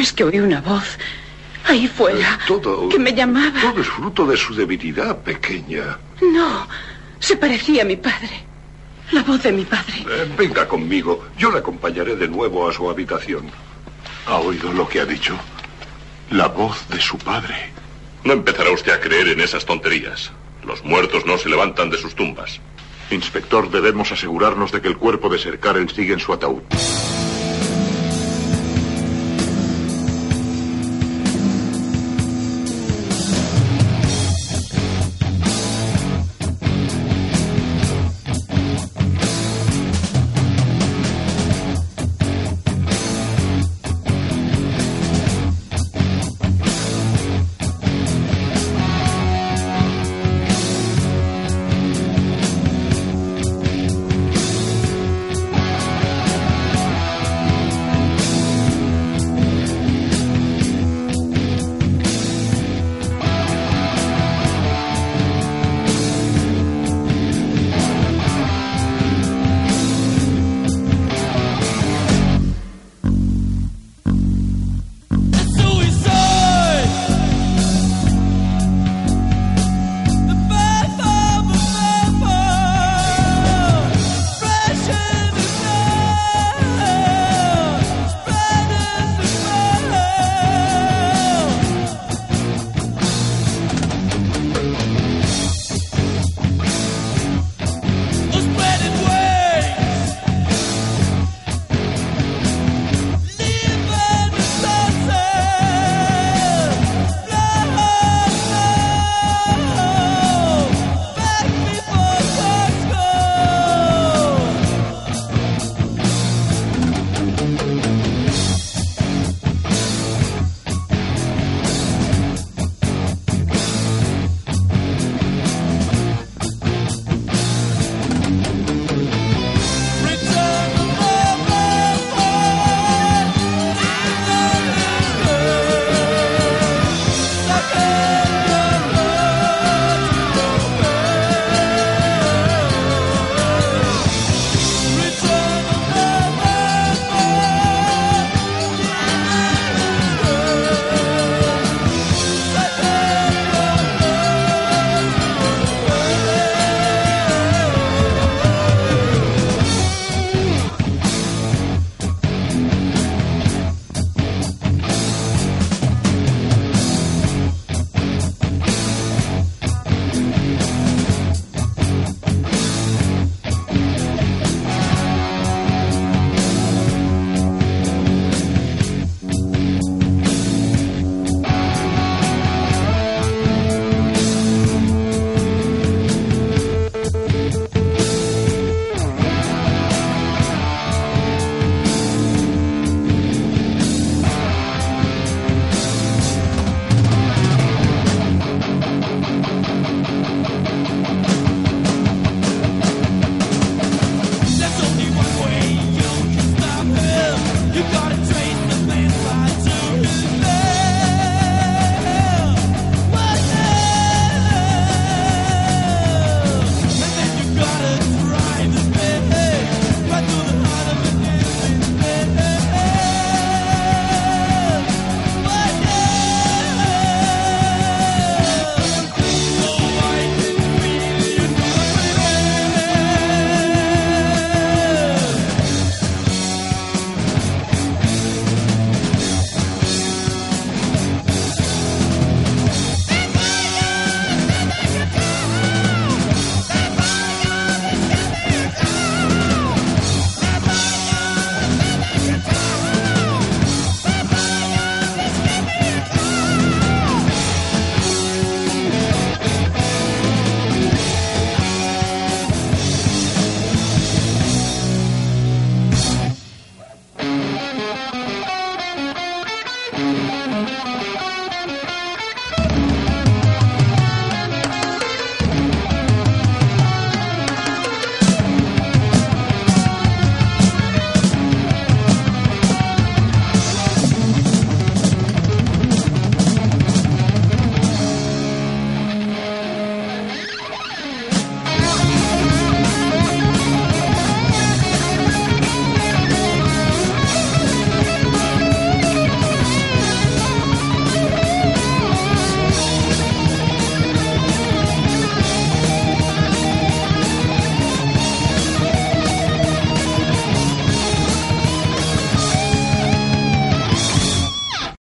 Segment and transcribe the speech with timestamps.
[0.00, 0.98] es que oí una voz
[1.66, 2.88] ahí fuera Eh, todo.
[2.88, 3.60] que me llamaba.
[3.60, 5.98] Todo es fruto de su debilidad, pequeña.
[6.22, 6.66] No,
[7.18, 8.44] se parecía a mi padre.
[9.12, 10.04] La voz de mi padre.
[10.08, 11.26] Eh, venga conmigo.
[11.36, 13.50] Yo le acompañaré de nuevo a su habitación.
[14.26, 15.36] ¿Ha oído lo que ha dicho?
[16.30, 17.72] La voz de su padre.
[18.22, 20.30] No empezará usted a creer en esas tonterías.
[20.64, 22.60] Los muertos no se levantan de sus tumbas.
[23.10, 26.62] Inspector, debemos asegurarnos de que el cuerpo de Sir Karel sigue en su ataúd.